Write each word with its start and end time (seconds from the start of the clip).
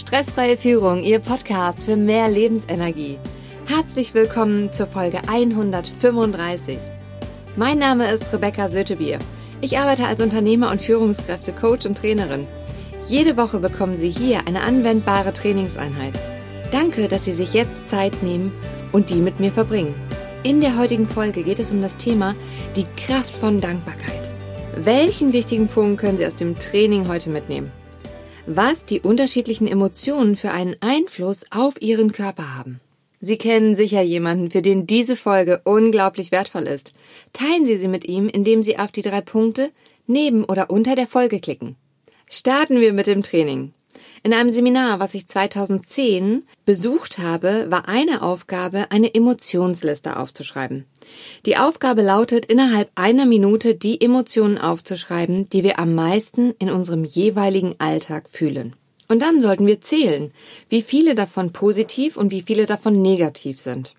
Stressfreie 0.00 0.56
Führung, 0.56 1.02
Ihr 1.02 1.18
Podcast 1.18 1.84
für 1.84 1.94
mehr 1.94 2.30
Lebensenergie. 2.30 3.18
Herzlich 3.66 4.14
willkommen 4.14 4.72
zur 4.72 4.86
Folge 4.86 5.20
135. 5.28 6.78
Mein 7.54 7.78
Name 7.78 8.10
ist 8.10 8.32
Rebecca 8.32 8.70
Sötebier. 8.70 9.18
Ich 9.60 9.76
arbeite 9.76 10.06
als 10.06 10.22
Unternehmer 10.22 10.70
und 10.70 10.80
Führungskräfte, 10.80 11.52
Coach 11.52 11.84
und 11.84 11.98
Trainerin. 11.98 12.46
Jede 13.08 13.36
Woche 13.36 13.58
bekommen 13.58 13.94
Sie 13.94 14.08
hier 14.08 14.46
eine 14.46 14.62
anwendbare 14.62 15.34
Trainingseinheit. 15.34 16.18
Danke, 16.72 17.06
dass 17.06 17.26
Sie 17.26 17.34
sich 17.34 17.52
jetzt 17.52 17.90
Zeit 17.90 18.22
nehmen 18.22 18.52
und 18.92 19.10
die 19.10 19.20
mit 19.20 19.38
mir 19.38 19.52
verbringen. 19.52 19.94
In 20.44 20.62
der 20.62 20.78
heutigen 20.78 21.06
Folge 21.06 21.42
geht 21.42 21.58
es 21.58 21.72
um 21.72 21.82
das 21.82 21.98
Thema 21.98 22.34
die 22.74 22.86
Kraft 22.96 23.34
von 23.34 23.60
Dankbarkeit. 23.60 24.30
Welchen 24.76 25.34
wichtigen 25.34 25.68
Punkt 25.68 26.00
können 26.00 26.16
Sie 26.16 26.26
aus 26.26 26.34
dem 26.34 26.58
Training 26.58 27.06
heute 27.06 27.28
mitnehmen? 27.28 27.70
Was 28.56 28.84
die 28.84 29.00
unterschiedlichen 29.00 29.68
Emotionen 29.68 30.34
für 30.34 30.50
einen 30.50 30.74
Einfluss 30.80 31.44
auf 31.50 31.80
Ihren 31.80 32.10
Körper 32.10 32.56
haben. 32.56 32.80
Sie 33.20 33.38
kennen 33.38 33.76
sicher 33.76 34.02
jemanden, 34.02 34.50
für 34.50 34.60
den 34.60 34.88
diese 34.88 35.14
Folge 35.14 35.60
unglaublich 35.64 36.32
wertvoll 36.32 36.64
ist. 36.64 36.92
Teilen 37.32 37.64
Sie 37.64 37.76
sie 37.76 37.86
mit 37.86 38.06
ihm, 38.06 38.28
indem 38.28 38.64
Sie 38.64 38.76
auf 38.76 38.90
die 38.90 39.02
drei 39.02 39.20
Punkte 39.20 39.70
neben 40.08 40.42
oder 40.42 40.68
unter 40.68 40.96
der 40.96 41.06
Folge 41.06 41.38
klicken. 41.38 41.76
Starten 42.28 42.80
wir 42.80 42.92
mit 42.92 43.06
dem 43.06 43.22
Training. 43.22 43.72
In 44.22 44.34
einem 44.34 44.50
Seminar, 44.50 45.00
was 45.00 45.14
ich 45.14 45.26
2010 45.26 46.44
besucht 46.66 47.18
habe, 47.18 47.66
war 47.70 47.88
eine 47.88 48.22
Aufgabe, 48.22 48.90
eine 48.90 49.14
Emotionsliste 49.14 50.18
aufzuschreiben. 50.18 50.84
Die 51.46 51.56
Aufgabe 51.56 52.02
lautet, 52.02 52.46
innerhalb 52.46 52.90
einer 52.94 53.24
Minute 53.24 53.74
die 53.74 54.00
Emotionen 54.00 54.58
aufzuschreiben, 54.58 55.48
die 55.48 55.64
wir 55.64 55.78
am 55.78 55.94
meisten 55.94 56.52
in 56.58 56.70
unserem 56.70 57.04
jeweiligen 57.04 57.74
Alltag 57.78 58.28
fühlen. 58.28 58.76
Und 59.08 59.22
dann 59.22 59.40
sollten 59.40 59.66
wir 59.66 59.80
zählen, 59.80 60.32
wie 60.68 60.82
viele 60.82 61.14
davon 61.14 61.52
positiv 61.52 62.16
und 62.16 62.30
wie 62.30 62.42
viele 62.42 62.66
davon 62.66 63.00
negativ 63.00 63.58
sind. 63.58 63.94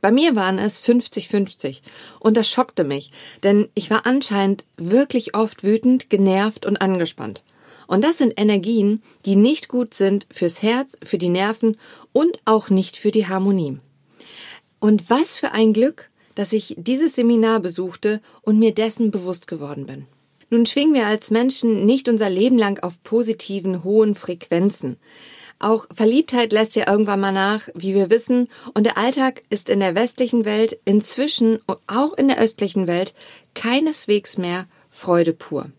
Bei 0.00 0.12
mir 0.12 0.36
waren 0.36 0.58
es 0.58 0.82
50-50 0.82 1.80
und 2.20 2.36
das 2.36 2.48
schockte 2.48 2.84
mich, 2.84 3.10
denn 3.42 3.68
ich 3.74 3.90
war 3.90 4.06
anscheinend 4.06 4.64
wirklich 4.76 5.34
oft 5.34 5.64
wütend, 5.64 6.08
genervt 6.08 6.64
und 6.64 6.80
angespannt. 6.80 7.42
Und 7.86 8.02
das 8.04 8.18
sind 8.18 8.34
Energien, 8.36 9.02
die 9.24 9.36
nicht 9.36 9.68
gut 9.68 9.94
sind 9.94 10.26
fürs 10.30 10.62
Herz, 10.62 10.96
für 11.02 11.18
die 11.18 11.28
Nerven 11.28 11.76
und 12.12 12.38
auch 12.44 12.70
nicht 12.70 12.96
für 12.96 13.10
die 13.10 13.26
Harmonie. 13.26 13.78
Und 14.80 15.08
was 15.10 15.36
für 15.36 15.52
ein 15.52 15.72
Glück, 15.72 16.10
dass 16.34 16.52
ich 16.52 16.74
dieses 16.78 17.14
Seminar 17.14 17.60
besuchte 17.60 18.20
und 18.42 18.58
mir 18.58 18.74
dessen 18.74 19.10
bewusst 19.10 19.46
geworden 19.46 19.86
bin. 19.86 20.06
Nun 20.50 20.66
schwingen 20.66 20.94
wir 20.94 21.06
als 21.06 21.30
Menschen 21.30 21.86
nicht 21.86 22.08
unser 22.08 22.30
Leben 22.30 22.58
lang 22.58 22.78
auf 22.82 23.02
positiven, 23.02 23.82
hohen 23.82 24.14
Frequenzen. 24.14 24.98
Auch 25.58 25.86
Verliebtheit 25.92 26.52
lässt 26.52 26.76
ja 26.76 26.88
irgendwann 26.88 27.20
mal 27.20 27.32
nach, 27.32 27.68
wie 27.74 27.94
wir 27.94 28.10
wissen, 28.10 28.48
und 28.74 28.84
der 28.84 28.98
Alltag 28.98 29.42
ist 29.48 29.70
in 29.70 29.80
der 29.80 29.94
westlichen 29.94 30.44
Welt 30.44 30.78
inzwischen 30.84 31.58
auch 31.86 32.12
in 32.12 32.28
der 32.28 32.38
östlichen 32.38 32.86
Welt 32.86 33.14
keineswegs 33.54 34.36
mehr 34.36 34.66
Freude 34.90 35.32
pur. 35.32 35.70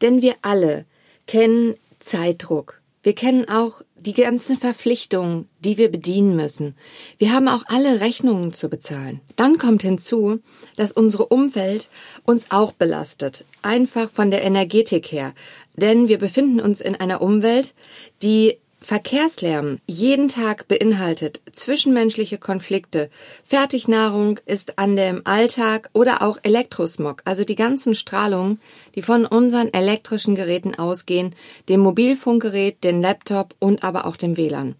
Denn 0.00 0.22
wir 0.22 0.36
alle 0.42 0.86
kennen 1.26 1.74
Zeitdruck. 2.00 2.80
Wir 3.02 3.14
kennen 3.14 3.48
auch 3.48 3.82
die 3.94 4.14
ganzen 4.14 4.56
Verpflichtungen, 4.56 5.48
die 5.60 5.78
wir 5.78 5.90
bedienen 5.90 6.36
müssen. 6.36 6.74
Wir 7.18 7.32
haben 7.32 7.48
auch 7.48 7.62
alle 7.66 8.00
Rechnungen 8.00 8.52
zu 8.52 8.68
bezahlen. 8.68 9.20
Dann 9.36 9.58
kommt 9.58 9.82
hinzu, 9.82 10.40
dass 10.76 10.92
unsere 10.92 11.26
Umwelt 11.26 11.88
uns 12.24 12.50
auch 12.50 12.72
belastet. 12.72 13.44
Einfach 13.62 14.10
von 14.10 14.30
der 14.30 14.42
Energetik 14.42 15.12
her. 15.12 15.34
Denn 15.76 16.08
wir 16.08 16.18
befinden 16.18 16.60
uns 16.60 16.80
in 16.80 16.96
einer 16.96 17.22
Umwelt, 17.22 17.74
die 18.22 18.58
Verkehrslärm 18.80 19.80
jeden 19.86 20.28
Tag 20.28 20.68
beinhaltet 20.68 21.40
zwischenmenschliche 21.52 22.38
Konflikte. 22.38 23.10
Fertignahrung 23.42 24.38
ist 24.44 24.78
an 24.78 24.96
dem 24.96 25.22
Alltag 25.24 25.88
oder 25.94 26.22
auch 26.22 26.38
Elektrosmog, 26.42 27.22
also 27.24 27.44
die 27.44 27.54
ganzen 27.54 27.94
Strahlungen, 27.94 28.60
die 28.94 29.02
von 29.02 29.24
unseren 29.24 29.72
elektrischen 29.72 30.34
Geräten 30.34 30.74
ausgehen, 30.74 31.34
dem 31.68 31.80
Mobilfunkgerät, 31.80 32.84
dem 32.84 33.00
Laptop 33.00 33.54
und 33.58 33.82
aber 33.82 34.06
auch 34.06 34.16
dem 34.16 34.36
WLAN. 34.36 34.76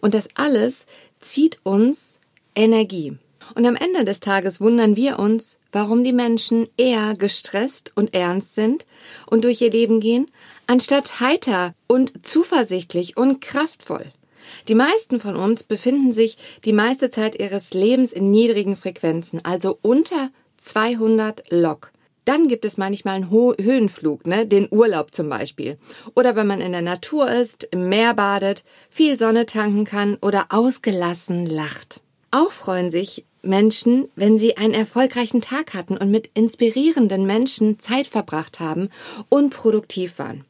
Und 0.00 0.14
das 0.14 0.28
alles 0.34 0.86
zieht 1.20 1.58
uns 1.64 2.20
Energie. 2.54 3.18
Und 3.54 3.66
am 3.66 3.76
Ende 3.76 4.04
des 4.04 4.20
Tages 4.20 4.60
wundern 4.60 4.94
wir 4.96 5.18
uns, 5.18 5.58
warum 5.72 6.04
die 6.04 6.12
Menschen 6.12 6.68
eher 6.76 7.14
gestresst 7.16 7.90
und 7.94 8.14
ernst 8.14 8.54
sind 8.54 8.86
und 9.26 9.44
durch 9.44 9.60
ihr 9.60 9.70
Leben 9.70 10.00
gehen, 10.00 10.30
anstatt 10.66 11.20
heiter 11.20 11.74
und 11.88 12.24
zuversichtlich 12.24 13.16
und 13.16 13.40
kraftvoll. 13.40 14.12
Die 14.68 14.74
meisten 14.74 15.18
von 15.18 15.36
uns 15.36 15.62
befinden 15.62 16.12
sich 16.12 16.36
die 16.64 16.72
meiste 16.72 17.10
Zeit 17.10 17.38
ihres 17.40 17.72
Lebens 17.72 18.12
in 18.12 18.30
niedrigen 18.30 18.76
Frequenzen, 18.76 19.44
also 19.44 19.78
unter 19.82 20.30
200 20.58 21.50
Lok. 21.50 21.90
Dann 22.24 22.46
gibt 22.46 22.64
es 22.64 22.76
manchmal 22.76 23.16
einen 23.16 23.30
Ho 23.30 23.54
Höhenflug, 23.60 24.26
ne, 24.26 24.46
den 24.46 24.68
Urlaub 24.70 25.12
zum 25.12 25.28
Beispiel. 25.28 25.76
Oder 26.14 26.36
wenn 26.36 26.46
man 26.46 26.60
in 26.60 26.70
der 26.70 26.82
Natur 26.82 27.28
ist, 27.28 27.64
im 27.72 27.88
Meer 27.88 28.14
badet, 28.14 28.62
viel 28.90 29.16
Sonne 29.16 29.46
tanken 29.46 29.84
kann 29.84 30.18
oder 30.22 30.46
ausgelassen 30.50 31.46
lacht. 31.46 32.00
Auch 32.30 32.52
freuen 32.52 32.92
sich 32.92 33.24
Menschen, 33.42 34.08
wenn 34.14 34.38
sie 34.38 34.56
einen 34.56 34.74
erfolgreichen 34.74 35.40
Tag 35.40 35.74
hatten 35.74 35.96
und 35.96 36.10
mit 36.10 36.30
inspirierenden 36.34 37.26
Menschen 37.26 37.80
Zeit 37.80 38.06
verbracht 38.06 38.60
haben 38.60 38.88
und 39.28 39.54
produktiv 39.54 40.18
waren. 40.18 40.44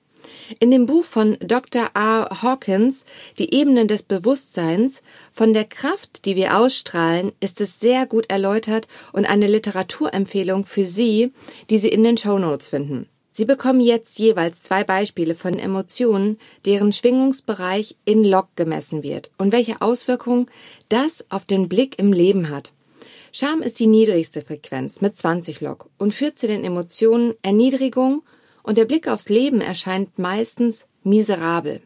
In 0.61 0.71
dem 0.71 0.87
Buch 0.87 1.05
von 1.05 1.37
Dr. 1.41 1.91
R. 1.95 2.43
Hawkins, 2.43 3.05
Die 3.39 3.55
Ebenen 3.55 3.89
des 3.89 4.03
Bewusstseins, 4.03 5.03
von 5.31 5.53
der 5.53 5.65
Kraft, 5.65 6.25
die 6.25 6.37
wir 6.37 6.57
ausstrahlen, 6.57 7.33
ist 7.41 7.61
es 7.61 7.81
sehr 7.81 8.07
gut 8.07 8.31
erläutert 8.31 8.87
und 9.13 9.27
eine 9.27 9.47
Literaturempfehlung 9.47 10.65
für 10.65 10.85
Sie, 10.85 11.33
die 11.71 11.79
Sie 11.79 11.89
in 11.89 12.05
den 12.05 12.17
Show 12.17 12.39
Notes 12.39 12.69
finden. 12.69 13.09
Sie 13.35 13.47
bekommen 13.47 13.81
jetzt 13.81 14.19
jeweils 14.19 14.63
zwei 14.63 14.85
Beispiele 14.85 15.35
von 15.35 15.59
Emotionen, 15.59 16.39
deren 16.67 16.93
Schwingungsbereich 16.93 17.97
in 18.05 18.25
Log 18.25 18.49
gemessen 18.57 19.03
wird 19.03 19.31
und 19.39 19.53
welche 19.53 19.81
Auswirkungen 19.81 20.47
das 20.91 21.25
auf 21.31 21.47
den 21.47 21.69
Blick 21.69 21.99
im 21.99 22.13
Leben 22.13 22.51
hat. 22.51 22.73
Scham 23.35 23.63
ist 23.63 23.79
die 23.79 23.87
niedrigste 23.87 24.43
Frequenz 24.43 25.01
mit 25.01 25.17
20 25.17 25.63
Log 25.63 25.89
und 25.97 26.13
führt 26.13 26.39
zu 26.39 26.47
den 26.47 26.65
Emotionen 26.65 27.33
Erniedrigung 27.41 28.23
und 28.63 28.77
der 28.77 28.85
Blick 28.85 29.09
aufs 29.09 29.31
Leben 29.31 29.63
erscheint 29.63 30.19
meistens 30.19 30.85
miserabel. 31.03 31.81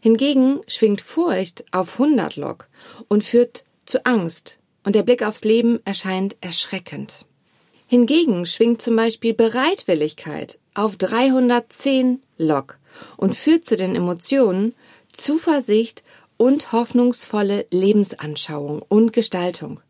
Hingegen 0.00 0.60
schwingt 0.66 1.02
Furcht 1.02 1.64
auf 1.72 2.00
100 2.00 2.36
Log 2.36 2.68
und 3.08 3.22
führt 3.22 3.64
zu 3.84 4.06
Angst 4.06 4.58
und 4.82 4.94
der 4.94 5.02
Blick 5.02 5.22
aufs 5.22 5.44
Leben 5.44 5.78
erscheint 5.84 6.36
erschreckend. 6.40 7.26
Hingegen 7.86 8.46
schwingt 8.46 8.80
zum 8.80 8.96
Beispiel 8.96 9.34
Bereitwilligkeit 9.34 10.58
auf 10.72 10.96
310 10.96 12.22
Log 12.38 12.78
und 13.18 13.34
führt 13.34 13.66
zu 13.66 13.76
den 13.76 13.94
Emotionen 13.94 14.74
Zuversicht 15.12 16.02
und 16.38 16.72
hoffnungsvolle 16.72 17.66
Lebensanschauung 17.70 18.82
und 18.88 19.12
Gestaltung. 19.12 19.80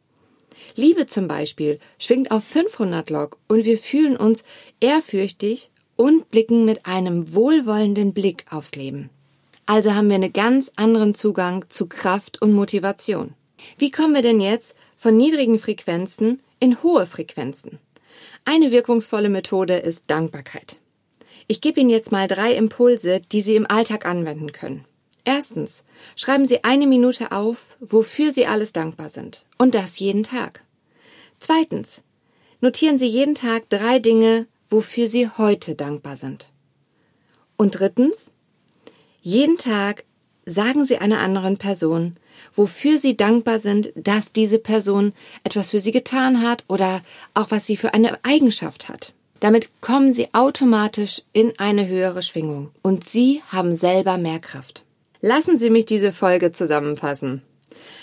Liebe 0.76 1.06
zum 1.06 1.26
Beispiel 1.26 1.78
schwingt 1.98 2.30
auf 2.30 2.44
500 2.44 3.08
Log 3.10 3.38
und 3.48 3.64
wir 3.64 3.78
fühlen 3.78 4.16
uns 4.16 4.44
ehrfürchtig 4.80 5.70
und 5.96 6.30
blicken 6.30 6.64
mit 6.64 6.84
einem 6.86 7.34
wohlwollenden 7.34 8.12
Blick 8.12 8.44
aufs 8.50 8.76
Leben. 8.76 9.08
Also 9.64 9.94
haben 9.94 10.08
wir 10.08 10.16
einen 10.16 10.32
ganz 10.32 10.70
anderen 10.76 11.14
Zugang 11.14 11.64
zu 11.70 11.86
Kraft 11.86 12.40
und 12.42 12.52
Motivation. 12.52 13.34
Wie 13.78 13.90
kommen 13.90 14.14
wir 14.14 14.22
denn 14.22 14.40
jetzt 14.40 14.76
von 14.96 15.16
niedrigen 15.16 15.58
Frequenzen 15.58 16.40
in 16.60 16.82
hohe 16.82 17.06
Frequenzen? 17.06 17.78
Eine 18.44 18.70
wirkungsvolle 18.70 19.28
Methode 19.28 19.78
ist 19.78 20.04
Dankbarkeit. 20.08 20.76
Ich 21.48 21.60
gebe 21.60 21.80
Ihnen 21.80 21.90
jetzt 21.90 22.12
mal 22.12 22.28
drei 22.28 22.54
Impulse, 22.54 23.22
die 23.32 23.40
Sie 23.40 23.56
im 23.56 23.68
Alltag 23.68 24.04
anwenden 24.04 24.52
können. 24.52 24.84
Erstens, 25.24 25.84
schreiben 26.14 26.46
Sie 26.46 26.62
eine 26.62 26.86
Minute 26.86 27.32
auf, 27.32 27.76
wofür 27.80 28.30
Sie 28.32 28.46
alles 28.46 28.72
dankbar 28.72 29.08
sind. 29.08 29.44
Und 29.58 29.74
das 29.74 29.98
jeden 29.98 30.22
Tag. 30.22 30.62
Zweitens, 31.46 32.02
notieren 32.60 32.98
Sie 32.98 33.06
jeden 33.06 33.36
Tag 33.36 33.70
drei 33.70 34.00
Dinge, 34.00 34.48
wofür 34.68 35.06
Sie 35.06 35.28
heute 35.28 35.76
dankbar 35.76 36.16
sind. 36.16 36.50
Und 37.56 37.78
drittens, 37.78 38.32
jeden 39.22 39.56
Tag 39.56 40.02
sagen 40.44 40.86
Sie 40.86 40.98
einer 40.98 41.20
anderen 41.20 41.56
Person, 41.56 42.16
wofür 42.52 42.98
Sie 42.98 43.16
dankbar 43.16 43.60
sind, 43.60 43.92
dass 43.94 44.32
diese 44.32 44.58
Person 44.58 45.12
etwas 45.44 45.70
für 45.70 45.78
Sie 45.78 45.92
getan 45.92 46.42
hat 46.42 46.64
oder 46.66 47.00
auch 47.34 47.52
was 47.52 47.64
sie 47.64 47.76
für 47.76 47.94
eine 47.94 48.18
Eigenschaft 48.24 48.88
hat. 48.88 49.12
Damit 49.38 49.70
kommen 49.80 50.12
Sie 50.12 50.34
automatisch 50.34 51.22
in 51.32 51.56
eine 51.60 51.86
höhere 51.86 52.22
Schwingung 52.22 52.72
und 52.82 53.08
Sie 53.08 53.40
haben 53.52 53.76
selber 53.76 54.18
mehr 54.18 54.40
Kraft. 54.40 54.82
Lassen 55.20 55.60
Sie 55.60 55.70
mich 55.70 55.86
diese 55.86 56.10
Folge 56.10 56.50
zusammenfassen. 56.50 57.42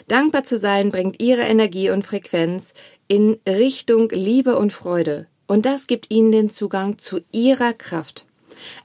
Dankbar 0.07 0.43
zu 0.43 0.57
sein 0.57 0.89
bringt 0.89 1.21
Ihre 1.21 1.41
Energie 1.41 1.89
und 1.89 2.05
Frequenz 2.05 2.73
in 3.07 3.39
Richtung 3.47 4.09
Liebe 4.09 4.57
und 4.57 4.71
Freude. 4.71 5.27
Und 5.47 5.65
das 5.65 5.87
gibt 5.87 6.11
Ihnen 6.11 6.31
den 6.31 6.49
Zugang 6.49 6.97
zu 6.97 7.21
Ihrer 7.31 7.73
Kraft. 7.73 8.25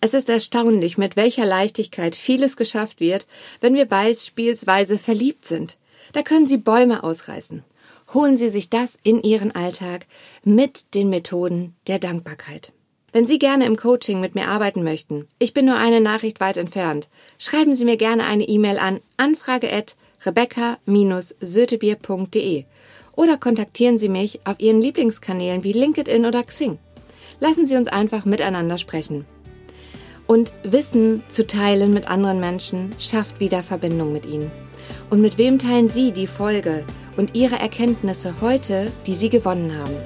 Es 0.01 0.15
ist 0.15 0.29
erstaunlich, 0.29 0.99
mit 0.99 1.17
welcher 1.17 1.47
Leichtigkeit 1.47 2.17
vieles 2.17 2.57
geschafft 2.57 3.01
wird, 3.01 3.27
wenn 3.61 3.75
wir 3.75 3.87
beispielsweise 3.87 4.99
verliebt 4.99 5.45
sind. 5.45 5.77
Da 6.13 6.23
können 6.23 6.47
Sie 6.47 6.59
Bäume 6.59 7.05
ausreißen. 7.05 7.65
Holen 8.15 8.39
Sie 8.39 8.51
sich 8.51 8.71
das 8.71 8.97
in 9.03 9.23
Ihren 9.23 9.55
Alltag 9.55 10.07
mit 10.43 10.95
den 10.95 11.11
Methoden 11.11 11.77
der 11.87 11.99
Dankbarkeit. 11.99 12.73
Wenn 13.13 13.27
Sie 13.27 13.39
gerne 13.39 13.65
im 13.65 13.77
Coaching 13.77 14.21
mit 14.21 14.35
mir 14.35 14.49
arbeiten 14.49 14.83
möchten, 14.83 15.29
ich 15.39 15.55
bin 15.55 15.65
nur 15.65 15.77
eine 15.77 16.01
Nachricht 16.01 16.41
weit 16.41 16.57
entfernt, 16.57 17.09
schreiben 17.39 17.75
Sie 17.75 17.85
mir 17.85 17.97
gerne 17.97 18.25
eine 18.25 18.45
E-Mail 18.45 18.79
an 18.79 19.01
anfrage@rebecca-sötebier.de 20.25 22.65
oder 23.17 23.37
kontaktieren 23.37 23.99
Sie 23.99 24.09
mich 24.09 24.41
auf 24.45 24.61
Ihren 24.61 24.81
Lieblingskanälen 24.81 25.65
wie 25.65 25.73
LinkedIn 25.73 26.25
oder 26.25 26.45
Xing. 26.45 26.79
Lassen 27.41 27.67
Sie 27.67 27.77
uns 27.77 27.89
einfach 27.89 28.25
miteinander 28.25 28.79
sprechen. 28.79 29.27
Und 30.27 30.53
Wissen 30.63 31.23
zu 31.29 31.47
teilen 31.47 31.95
mit 31.95 32.09
anderen 32.09 32.39
Menschen 32.39 32.95
schafft 32.99 33.41
wieder 33.41 33.63
Verbindung 33.63 34.13
mit 34.13 34.27
ihnen. 34.27 34.51
Und 35.11 35.21
mit 35.21 35.39
wem 35.39 35.59
teilen 35.59 35.89
Sie 35.89 36.13
die 36.13 36.27
Folge 36.27 36.85
und 37.17 37.35
Ihre 37.35 37.59
Erkenntnisse 37.59 38.35
heute, 38.41 38.93
die 39.07 39.15
Sie 39.15 39.31
gewonnen 39.31 39.77
haben? 39.77 39.97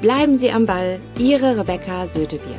Bleiben 0.00 0.38
Sie 0.38 0.50
am 0.50 0.66
Ball, 0.66 0.98
Ihre 1.18 1.58
Rebecca 1.58 2.06
Sötebier. 2.06 2.58